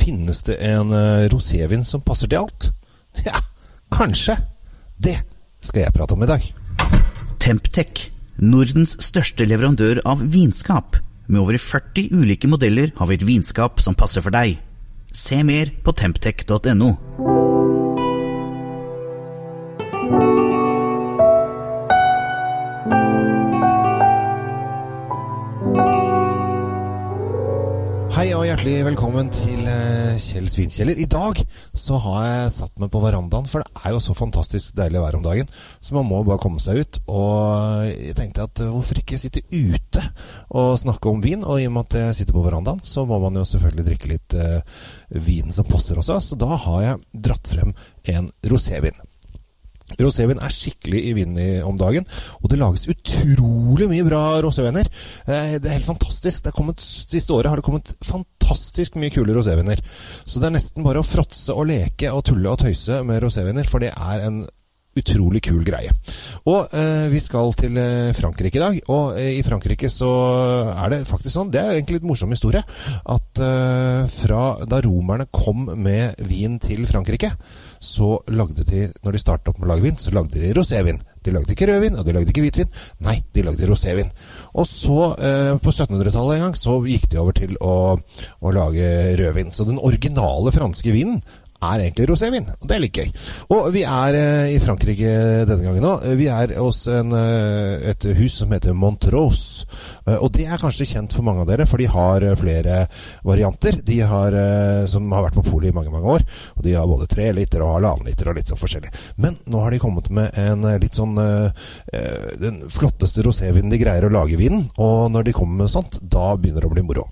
Finnes 0.00 0.42
det 0.48 0.56
en 0.64 0.94
uh, 0.94 1.28
rosévin 1.32 1.84
som 1.84 2.04
passer 2.04 2.30
til 2.30 2.44
alt? 2.44 2.70
Ja, 3.26 3.34
kanskje. 3.92 4.36
Det 5.02 5.16
skal 5.60 5.84
jeg 5.84 5.94
prate 5.96 6.14
om 6.14 6.22
i 6.24 6.30
dag. 6.30 6.44
Temptec, 7.42 8.06
Nordens 8.40 8.94
største 9.02 9.44
leverandør 9.48 10.00
av 10.08 10.22
vinskap. 10.32 10.96
Med 11.26 11.42
over 11.42 11.58
40 11.60 12.14
ulike 12.16 12.48
modeller 12.48 12.94
har 12.96 13.10
vi 13.10 13.18
et 13.18 13.26
vinskap 13.26 13.82
som 13.82 13.98
passer 13.98 14.24
for 14.24 14.32
deg. 14.34 14.56
Se 15.12 15.42
mer 15.44 15.74
på 15.84 15.96
temptec.no. 15.98 17.49
hjertelig 28.60 28.90
velkommen 28.90 29.28
til 29.32 29.60
eh, 29.72 30.18
Kjell 30.20 30.48
Svinkjeller. 30.52 30.98
I 31.00 31.06
dag 31.08 31.38
så 31.80 31.96
har 32.04 32.24
jeg 32.26 32.50
satt 32.58 32.74
meg 32.82 32.90
på 32.92 33.00
verandaen, 33.00 33.46
for 33.48 33.64
det 33.64 33.80
er 33.80 33.94
jo 33.94 34.00
så 34.04 34.12
fantastisk 34.12 34.74
deilig 34.76 35.00
vær 35.00 35.16
om 35.16 35.22
dagen. 35.24 35.48
Så 35.80 35.94
man 35.96 36.04
må 36.04 36.18
bare 36.26 36.42
komme 36.42 36.60
seg 36.60 36.82
ut. 36.82 36.98
Og 37.08 37.86
jeg 37.88 38.12
tenkte 38.18 38.44
at 38.44 38.60
eh, 38.60 38.68
hvorfor 38.68 39.00
ikke 39.00 39.16
sitte 39.16 39.40
ute 39.48 40.02
og 40.52 40.76
snakke 40.82 41.08
om 41.08 41.22
vin? 41.24 41.40
Og 41.40 41.56
i 41.56 41.70
og 41.70 41.72
med 41.72 41.88
at 41.88 41.96
jeg 42.02 42.18
sitter 42.18 42.36
på 42.36 42.42
verandaen, 42.44 42.82
så 42.84 43.06
må 43.08 43.16
man 43.22 43.38
jo 43.40 43.46
selvfølgelig 43.48 43.86
drikke 43.86 44.10
litt 44.10 44.36
uh, 44.36 44.82
vin 45.08 45.56
som 45.56 45.64
passer 45.70 45.96
også. 46.02 46.18
Så 46.20 46.36
da 46.36 46.58
har 46.66 46.82
jeg 46.84 47.00
dratt 47.30 47.48
frem 47.54 47.72
en 48.12 48.28
rosévin. 48.44 49.06
Rosévin 49.96 50.38
er 50.44 50.52
skikkelig 50.52 51.00
i 51.08 51.14
vinden 51.16 51.64
om 51.66 51.80
dagen, 51.80 52.04
og 52.44 52.52
det 52.52 52.60
lages 52.60 52.84
utrolig 52.92 53.88
mye 53.90 54.04
bra 54.06 54.20
roséviner. 54.44 54.92
Eh, 55.24 55.56
det 55.56 55.64
er 55.64 55.78
helt 55.78 55.88
fantastisk. 55.88 56.44
Det 56.44 56.54
kommet, 56.54 56.84
siste 56.84 57.32
året 57.34 57.50
har 57.50 57.58
det 57.58 57.66
kommet 57.66 57.96
fantastisk 58.04 58.36
mye 59.00 59.12
kule 59.14 59.34
roséviner. 59.36 59.82
Så 60.24 60.40
det 60.40 60.50
er 60.50 60.56
nesten 60.56 60.86
bare 60.86 61.02
å 61.02 61.06
fråtse 61.06 61.54
og 61.54 61.68
leke 61.70 62.12
og 62.14 62.24
tulle 62.28 62.52
og 62.52 62.62
tøyse 62.64 63.02
med 63.06 63.22
roséviner, 63.24 63.68
for 63.68 63.82
det 63.82 63.92
er 63.94 64.26
en 64.26 64.42
utrolig 64.98 65.42
kul 65.46 65.62
greie. 65.66 65.92
Og 66.50 66.72
eh, 66.74 67.06
vi 67.12 67.20
skal 67.22 67.52
til 67.58 67.78
eh, 67.78 68.10
Frankrike 68.16 68.58
i 68.58 68.62
dag. 68.62 68.78
Og 68.90 69.18
eh, 69.20 69.36
i 69.38 69.44
Frankrike 69.46 69.90
så 69.92 70.10
er 70.74 70.94
det 70.94 71.02
faktisk 71.08 71.34
sånn, 71.36 71.52
det 71.52 71.62
er 71.62 71.76
egentlig 71.76 72.00
litt 72.00 72.08
morsom 72.10 72.32
historie, 72.34 72.62
at 73.14 73.42
eh, 73.44 74.02
fra 74.10 74.44
da 74.66 74.80
romerne 74.84 75.28
kom 75.30 75.68
med 75.78 76.18
vin 76.26 76.58
til 76.62 76.86
Frankrike, 76.90 77.30
så 77.80 78.18
lagde 78.28 78.66
de, 78.68 78.84
når 79.00 79.16
de 79.16 79.22
startet 79.22 79.52
opp 79.52 79.60
med 79.60 79.68
å 79.68 79.72
lage 79.72 79.86
vin, 79.86 79.96
så 80.00 80.12
lagde 80.12 80.42
de 80.42 80.52
rosévin. 80.56 81.00
De 81.24 81.32
lagde 81.32 81.52
ikke 81.52 81.68
rødvin, 81.68 81.96
og 82.00 82.04
de 82.04 82.14
lagde 82.16 82.32
ikke 82.32 82.42
hvitvin. 82.44 82.68
Nei, 83.04 83.18
de 83.34 83.44
lagde 83.44 83.68
rosévin. 83.68 84.10
Og 84.52 84.66
så, 84.68 84.98
eh, 85.16 85.54
på 85.60 85.72
1700-tallet 85.72 86.36
en 86.36 86.44
gang, 86.46 86.56
så 86.56 86.78
gikk 86.84 87.08
de 87.12 87.20
over 87.20 87.36
til 87.36 87.56
å, 87.60 87.96
å 87.96 88.52
lage 88.56 88.90
rødvin. 89.20 89.52
Så 89.52 89.68
den 89.68 89.80
originale 89.80 90.52
franske 90.52 90.92
vinen 90.92 91.20
er 91.60 91.84
egentlig 91.84 92.08
rosévin. 92.08 92.46
Det 92.62 92.74
er 92.74 92.82
litt 92.82 92.96
gøy. 92.96 93.10
Og 93.54 93.68
vi 93.74 93.82
er 93.84 94.16
eh, 94.16 94.52
i 94.54 94.60
Frankrike 94.62 95.12
denne 95.48 95.64
gangen 95.66 95.86
òg. 95.86 96.06
Vi 96.18 96.28
er 96.32 96.54
hos 96.58 96.82
en, 96.90 97.12
eh, 97.16 97.90
et 97.92 98.06
hus 98.16 98.38
som 98.40 98.52
heter 98.54 98.76
Montrose. 98.76 99.66
Eh, 100.06 100.16
og 100.16 100.30
det 100.36 100.46
er 100.48 100.60
kanskje 100.60 100.88
kjent 100.88 101.16
for 101.16 101.26
mange 101.26 101.44
av 101.44 101.50
dere, 101.50 101.68
for 101.68 101.82
de 101.82 101.90
har 101.90 102.24
eh, 102.24 102.36
flere 102.40 102.80
varianter. 103.26 103.80
De 103.86 104.00
har, 104.12 104.36
eh, 104.36 104.86
som 104.90 105.10
har 105.12 105.28
vært 105.28 105.38
på 105.40 105.46
polet 105.50 105.70
i 105.70 105.76
mange 105.76 105.92
mange 105.92 106.16
år. 106.16 106.26
Og 106.56 106.64
de 106.66 106.76
har 106.78 106.88
både 106.88 107.10
tre 107.10 107.30
liter 107.36 107.64
og 107.64 107.76
halvannen 107.76 108.08
liter 108.08 108.30
og 108.30 108.40
litt 108.40 108.50
sånn 108.50 108.60
forskjellig. 108.60 108.92
Men 109.20 109.38
nå 109.50 109.64
har 109.64 109.74
de 109.74 109.82
kommet 109.82 110.10
med 110.14 110.36
en 110.40 110.64
eh, 110.64 110.80
litt 110.80 110.96
sånn 110.96 111.18
Den 112.40 112.60
flotteste 112.72 113.22
rosévinen 113.24 113.72
de 113.72 113.78
greier 113.80 114.06
å 114.06 114.12
lage 114.12 114.38
vinen. 114.38 114.68
Og 114.80 115.10
når 115.12 115.28
de 115.28 115.36
kommer 115.36 115.64
med 115.64 115.72
sånt, 115.72 115.98
da 116.00 116.32
begynner 116.36 116.64
det 116.64 116.70
å 116.70 116.74
bli 116.76 116.86
moro. 116.86 117.08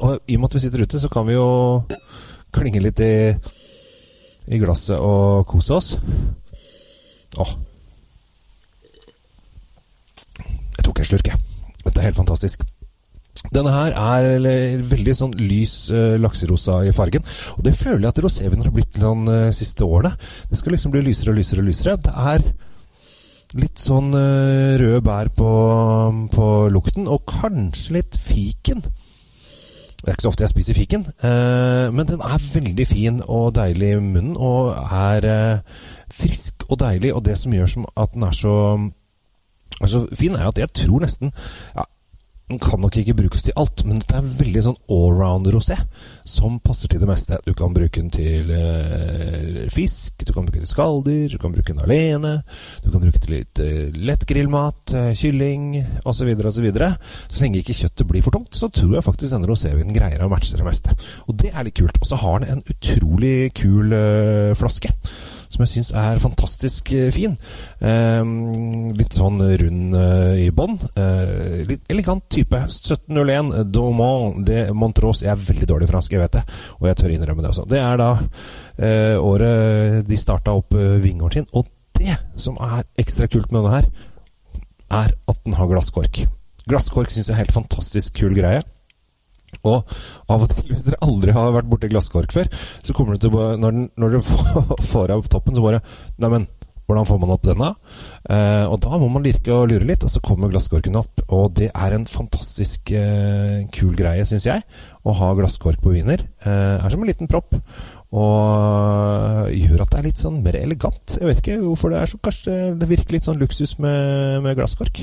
Og 0.00 0.18
i 0.28 0.36
og 0.36 0.42
med 0.42 0.50
at 0.50 0.56
vi 0.58 0.64
sitter 0.66 0.84
ute, 0.84 1.00
så 1.00 1.10
kan 1.12 1.26
vi 1.28 1.36
jo 1.36 1.48
klinge 2.54 2.82
litt 2.84 3.00
i, 3.04 3.32
i 4.52 4.60
glasset 4.60 5.00
og 5.00 5.46
kose 5.48 5.76
oss. 5.76 5.94
Åh. 7.36 7.52
Jeg 10.76 10.84
tok 10.84 11.00
en 11.00 11.08
slurk, 11.10 11.30
jeg. 11.32 11.40
Dette 11.84 12.00
er 12.00 12.08
helt 12.08 12.18
fantastisk. 12.18 12.64
Denne 13.54 13.70
her 13.70 13.94
er 13.94 14.82
veldig 14.90 15.14
sånn 15.14 15.34
lys 15.38 15.74
uh, 15.94 16.16
lakserosa 16.18 16.80
i 16.88 16.94
fargen. 16.96 17.24
Og 17.56 17.64
det 17.66 17.76
føler 17.78 18.02
jeg 18.02 18.12
at 18.12 18.22
roséviner 18.24 18.68
har 18.68 18.74
blitt 18.74 18.96
de 18.96 19.12
uh, 19.30 19.54
siste 19.54 19.86
årene. 19.86 20.16
Det 20.50 20.58
skal 20.58 20.74
liksom 20.74 20.94
bli 20.94 21.04
lysere 21.06 21.32
og 21.32 21.38
lysere 21.38 21.62
og 21.62 21.68
lysere. 21.68 21.96
Det 22.02 22.14
er 22.32 22.46
litt 23.60 23.80
sånn 23.80 24.10
uh, 24.16 24.76
røde 24.80 25.02
bær 25.06 25.30
på, 25.36 25.50
på 26.32 26.48
lukten, 26.74 27.06
og 27.06 27.22
kanskje 27.30 28.00
litt 28.00 28.18
fiken. 28.20 28.82
Det 30.06 30.12
er 30.12 30.14
ikke 30.14 30.22
så 30.22 30.30
ofte 30.30 30.44
jeg 30.44 30.50
spiser 30.52 30.74
fiken, 30.78 31.06
eh, 31.26 31.88
men 31.90 32.06
den 32.06 32.20
er 32.22 32.42
veldig 32.54 32.84
fin 32.86 33.16
og 33.26 33.56
deilig 33.56 33.88
i 33.90 34.00
munnen. 34.00 34.36
Og 34.38 34.76
er 34.94 35.24
eh, 35.26 35.80
frisk 36.14 36.62
og 36.68 36.78
deilig. 36.78 37.10
Og 37.14 37.24
det 37.26 37.34
som 37.38 37.52
gjør 37.52 37.66
som 37.66 37.88
at 37.96 38.14
den 38.14 38.22
er 38.22 38.30
så, 38.30 38.54
er 39.82 39.90
så 39.90 40.04
fin, 40.14 40.38
er 40.38 40.46
at 40.46 40.58
jeg 40.62 40.70
tror 40.78 41.02
nesten 41.02 41.32
ja, 41.74 41.82
den 42.46 42.60
kan 42.62 42.78
nok 42.78 42.94
ikke 43.00 43.16
brukes 43.18 43.42
til 43.42 43.56
alt, 43.58 43.82
men 43.82 43.98
dette 43.98 44.20
er 44.20 44.26
veldig 44.38 44.60
sånn 44.62 44.76
allround-rosé 44.94 45.74
som 46.26 46.60
passer 46.62 46.92
til 46.92 47.00
det 47.02 47.08
meste. 47.10 47.40
Du 47.42 47.50
kan 47.58 47.74
bruke 47.74 47.98
den 47.98 48.12
til 48.14 48.52
eh, 48.54 49.64
fisk, 49.74 50.22
du 50.22 50.30
kan 50.30 50.46
bruke 50.46 50.60
den 50.60 50.66
til 50.66 50.70
skalldyr, 50.70 51.34
du 51.34 51.40
kan 51.42 51.54
bruke 51.54 51.74
den 51.74 51.82
alene. 51.82 52.36
Du 52.84 52.92
kan 52.92 53.02
bruke 53.02 53.18
den 53.18 53.26
til 53.26 53.34
litt 53.34 53.62
eh, 53.64 53.98
lett 53.98 54.22
grillmat, 54.30 54.94
uh, 54.94 55.10
kylling 55.18 55.72
osv. 56.06 56.30
osv. 56.38 56.68
Så, 56.70 56.92
så 57.26 57.42
lenge 57.42 57.64
ikke 57.64 57.78
kjøttet 57.80 58.10
blir 58.12 58.22
for 58.22 58.38
tungt, 58.38 58.54
så 58.54 58.70
tror 58.70 58.94
jeg 58.94 59.08
faktisk 59.08 59.34
denne 59.34 59.50
rosévinen 59.50 59.96
greier 59.96 60.22
å 60.22 60.30
matche 60.30 60.54
det 60.54 60.66
meste. 60.66 60.94
Og 61.26 61.34
det 61.42 61.50
er 61.50 61.66
litt 61.66 61.80
kult. 61.82 61.98
Og 61.98 62.06
så 62.06 62.20
har 62.22 62.44
den 62.44 62.60
en 62.60 62.66
utrolig 62.76 63.50
kul 63.58 63.90
flaske 64.54 64.94
som 65.48 65.64
jeg 65.64 65.72
syns 65.72 65.92
er 65.96 66.20
fantastisk 66.22 66.92
eh, 66.96 67.08
fin. 67.14 67.36
Eh, 67.80 68.22
litt 68.98 69.16
sånn 69.16 69.40
rund 69.62 69.98
eh, 70.00 70.44
i 70.46 70.48
bånn. 70.54 70.76
Eh, 70.98 71.62
litt 71.68 71.92
elegant 71.92 72.26
type. 72.32 72.60
1701 72.66 73.70
Daumont 73.72 74.42
de 74.46 74.66
Montrose. 74.76 75.26
Jeg 75.26 75.34
er 75.34 75.46
veldig 75.48 75.70
dårlig 75.72 75.90
fransk, 75.90 76.16
jeg 76.16 76.24
vet 76.24 76.38
det, 76.38 76.44
og 76.80 76.90
jeg 76.90 77.00
tør 77.00 77.16
innrømme 77.16 77.44
det 77.46 77.52
også. 77.52 77.66
Det 77.70 77.82
er 77.82 78.02
da 78.02 78.12
året 79.24 80.02
de 80.04 80.16
starta 80.20 80.52
opp 80.52 80.74
vingården 80.76 81.46
sin. 81.46 81.50
Og 81.56 81.64
det 81.96 82.18
som 82.36 82.58
er 82.60 82.84
ekstra 83.00 83.28
kult 83.32 83.48
med 83.54 83.62
denne 83.64 83.78
her, 83.78 83.86
er 84.92 85.14
at 85.16 85.38
den 85.46 85.56
har 85.56 85.70
glasskork. 85.70 86.26
Glasskork 86.68 87.12
syns 87.14 87.30
jeg 87.30 87.36
er 87.36 87.44
helt 87.44 87.54
fantastisk 87.54 88.20
kul 88.20 88.36
greie. 88.36 88.60
Og 89.66 89.96
av 90.30 90.42
og 90.44 90.50
til, 90.52 90.68
hvis 90.70 90.84
dere 90.86 91.00
aldri 91.06 91.34
har 91.34 91.54
vært 91.54 91.70
borti 91.70 91.90
glasskork 91.90 92.34
før, 92.34 92.50
så 92.54 92.94
kommer 92.94 93.16
du 93.16 93.24
til 93.24 93.34
å 93.34 93.54
Når, 93.58 93.72
den, 93.72 93.88
når 93.98 94.16
dere 94.16 94.76
får 94.92 95.14
av 95.14 95.26
toppen, 95.32 95.56
så 95.56 95.64
bare 95.64 95.82
Neimen, 96.22 96.46
hvordan 96.86 97.06
får 97.08 97.18
man 97.18 97.32
opp 97.34 97.42
denne? 97.42 97.72
Eh, 98.30 98.64
og 98.70 98.78
da 98.84 98.98
må 99.02 99.08
man 99.10 99.24
lirke 99.26 99.50
og 99.50 99.66
lure 99.72 99.88
litt, 99.88 100.04
og 100.06 100.12
så 100.12 100.22
kommer 100.22 100.52
glasskorken 100.52 100.98
opp. 101.00 101.24
Og 101.34 101.50
det 101.58 101.72
er 101.72 101.96
en 101.96 102.06
fantastisk 102.06 102.92
eh, 102.94 103.64
kul 103.74 103.96
greie, 103.98 104.22
syns 104.28 104.46
jeg, 104.46 104.62
å 105.02 105.14
ha 105.18 105.32
glasskork 105.34 105.82
på 105.82 105.96
viner. 105.96 106.22
Eh, 106.46 106.76
er 106.78 106.94
som 106.94 107.02
en 107.02 107.10
liten 107.10 107.30
propp. 107.30 107.58
Og 108.16 109.50
gjør 109.50 109.82
at 109.82 109.90
det 109.90 109.98
er 109.98 110.06
litt 110.06 110.20
sånn 110.20 110.38
mer 110.44 110.60
elegant. 110.60 111.16
Jeg 111.18 111.26
vet 111.26 111.42
ikke 111.42 111.58
hvorfor 111.64 111.90
det 111.90 111.98
er 111.98 112.12
så 112.12 112.20
Kanskje 112.22 112.54
det 112.78 112.88
virker 112.88 113.16
litt 113.16 113.26
sånn 113.26 113.42
luksus 113.42 113.74
med, 113.82 114.38
med 114.46 114.54
glasskork. 114.56 115.02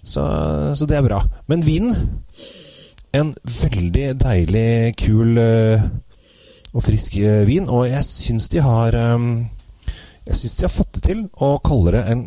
Så, 0.00 0.24
så 0.72 0.88
det 0.88 0.96
er 0.96 1.04
bra. 1.04 1.20
Men 1.52 1.68
vinen 1.68 1.92
en 3.16 3.32
veldig 3.42 4.12
deilig, 4.20 4.94
kul 5.00 5.38
uh, 5.38 5.86
og 6.72 6.84
frisk 6.86 7.16
uh, 7.22 7.42
vin. 7.48 7.68
Og 7.68 7.88
jeg 7.90 8.06
syns 8.06 8.50
de 8.52 8.62
har 8.62 8.96
um, 9.14 9.48
Jeg 10.26 10.36
syns 10.38 10.58
de 10.58 10.66
har 10.66 10.74
fått 10.74 10.92
det 10.98 11.02
til 11.08 11.24
å 11.42 11.56
kalle 11.64 11.96
det 11.96 12.04
en 12.12 12.22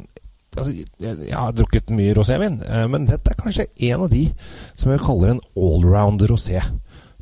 altså, 0.58 0.74
jeg, 0.74 1.32
har 1.32 1.56
drukket 1.56 1.94
mye 1.96 2.16
rosévin, 2.18 2.60
uh, 2.68 2.86
men 2.92 3.08
dette 3.10 3.32
er 3.32 3.40
kanskje 3.40 3.70
en 3.90 4.06
av 4.06 4.12
de 4.12 4.26
som 4.76 4.92
jeg 4.92 5.06
kaller 5.06 5.34
en 5.34 5.44
allround 5.56 6.28
rosé. 6.30 6.62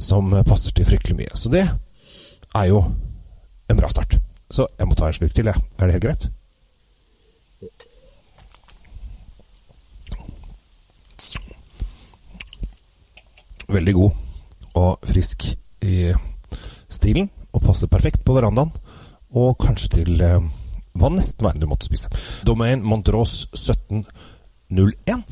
Som 0.02 0.32
passer 0.48 0.74
til 0.74 0.88
fryktelig 0.88 1.14
mye. 1.20 1.34
Så 1.38 1.52
det 1.54 1.62
er 1.62 2.64
jo 2.72 2.80
en 3.70 3.78
bra 3.78 3.90
start. 3.92 4.16
Så 4.50 4.66
jeg 4.80 4.90
må 4.90 4.98
ta 4.98 5.12
en 5.12 5.14
slurk 5.14 5.36
til, 5.38 5.52
jeg. 5.52 5.62
Er 5.78 5.86
det 5.86 6.00
helt 6.00 6.08
greit? 6.08 6.26
Veldig 13.74 13.96
god 13.98 14.12
og 14.80 15.04
frisk 15.08 15.48
i 15.84 16.12
stilen, 16.92 17.30
og 17.52 17.64
passer 17.66 17.92
perfekt 17.92 18.24
på 18.26 18.36
verandaen. 18.36 18.72
Og 19.36 19.56
kanskje 19.60 19.92
til 20.00 20.24
eh, 20.24 20.40
hva 21.00 21.12
nesten 21.12 21.46
var 21.46 21.56
enn 21.56 21.64
du 21.64 21.70
måtte 21.72 21.88
spise. 21.88 22.12
Domain 22.48 22.84
Montrose 22.84 23.48
1701. 23.56 25.24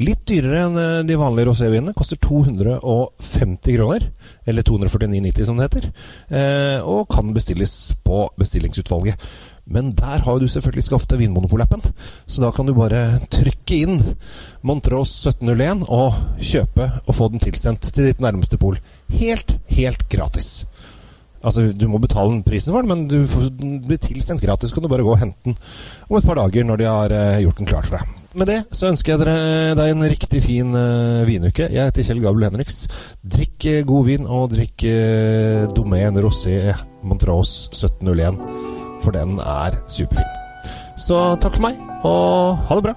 Litt 0.00 0.24
dyrere 0.28 0.64
enn 0.66 0.78
eh, 0.80 0.96
de 1.06 1.18
vanlige 1.18 1.50
rosévinene. 1.50 1.94
Koster 1.96 2.18
250 2.22 3.76
kroner. 3.76 4.08
Eller 4.50 4.66
249,90 4.66 5.46
som 5.46 5.60
det 5.60 5.68
heter. 5.68 5.88
Eh, 6.34 6.78
og 6.82 7.06
kan 7.12 7.30
bestilles 7.36 7.76
på 8.06 8.24
bestillingsutvalget. 8.40 9.30
Men 9.70 9.92
der 9.98 10.24
har 10.24 10.40
du 10.40 10.48
selvfølgelig 10.50 10.86
skaffet 10.86 11.12
deg 11.12 11.24
Vinmonopol-appen, 11.24 11.84
så 12.26 12.42
da 12.42 12.50
kan 12.54 12.66
du 12.66 12.74
bare 12.74 13.20
trykke 13.30 13.80
inn 13.84 14.00
Montrose 14.66 15.30
1701 15.30 15.84
og 15.88 16.16
kjøpe 16.38 16.88
og 17.04 17.16
få 17.16 17.30
den 17.32 17.42
tilsendt 17.42 17.90
til 17.92 18.10
ditt 18.10 18.22
nærmeste 18.24 18.58
pol. 18.60 18.80
Helt, 19.12 19.58
helt 19.70 20.08
gratis. 20.10 20.64
Altså, 21.40 21.70
Du 21.72 21.88
må 21.88 21.98
betale 21.98 22.34
den 22.34 22.42
prisen 22.44 22.72
for 22.72 22.82
den, 22.82 22.90
men 22.90 23.08
du 23.08 23.26
får 23.28 23.48
den 23.56 23.78
blir 23.84 23.98
tilsendt 23.98 24.42
gratis. 24.44 24.72
kan 24.72 24.82
du 24.82 24.88
bare 24.88 25.02
gå 25.02 25.12
og 25.12 25.18
hente 25.18 25.38
den 25.44 25.56
om 26.08 26.16
et 26.16 26.24
par 26.24 26.36
dager 26.36 26.64
når 26.64 26.76
de 26.76 26.84
har 26.84 27.10
eh, 27.10 27.42
gjort 27.44 27.58
den 27.58 27.66
klar 27.66 27.86
for 27.86 27.96
deg. 27.96 28.16
Med 28.34 28.46
det 28.46 28.60
så 28.70 28.90
ønsker 28.92 29.12
jeg 29.12 29.20
dere 29.24 29.74
deg 29.74 29.90
en 29.90 30.06
riktig 30.06 30.42
fin 30.44 30.68
uh, 30.70 31.26
vinuke. 31.26 31.66
Jeg 31.66 31.88
heter 31.88 32.04
Kjell 32.06 32.20
Gabel 32.22 32.46
Henriks. 32.46 32.84
Drikk 33.26 33.66
uh, 33.66 33.80
god 33.88 34.04
vin, 34.06 34.26
og 34.26 34.52
drikk 34.52 34.84
uh, 34.86 35.66
Domaine 35.74 36.22
Rosé 36.22 36.60
Montrose 37.02 37.72
1701, 37.74 38.38
for 39.04 39.16
den 39.16 39.38
er 39.42 39.76
superfin. 39.90 40.36
Så 41.00 41.18
takk 41.40 41.56
for 41.56 41.64
meg, 41.68 41.78
og 42.04 42.60
ha 42.68 42.78
det 42.78 42.84
bra. 42.88 42.96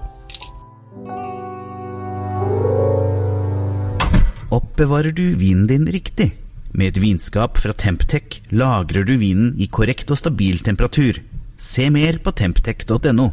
Oppbevarer 4.54 5.14
du 5.16 5.24
vinen 5.40 5.66
din 5.70 5.86
riktig? 5.90 6.32
Med 6.74 6.92
et 6.92 7.00
vinskap 7.02 7.58
fra 7.62 7.74
Temptec 7.74 8.40
lagrer 8.50 9.06
du 9.06 9.16
vinen 9.18 9.54
i 9.58 9.68
korrekt 9.70 10.10
og 10.10 10.18
stabil 10.18 10.60
temperatur. 10.62 11.20
Se 11.56 11.88
mer 11.94 12.18
på 12.22 12.34
temptec.no. 12.34 13.30